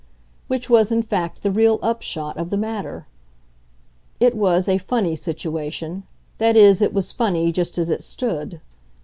Which 0.47 0.67
was 0.67 0.91
in 0.91 1.03
fact 1.03 1.43
the 1.43 1.51
real 1.51 1.77
upshot 1.83 2.35
of 2.35 2.49
the 2.49 2.57
matter. 2.57 3.05
It 4.19 4.33
was 4.35 4.67
a 4.67 4.79
"funny" 4.79 5.15
situation 5.15 6.05
that 6.39 6.55
is 6.57 6.81
it 6.81 6.91
was 6.91 7.11
funny 7.11 7.51
just 7.51 7.77
as 7.77 7.91
it 7.91 8.01
stood. 8.01 8.61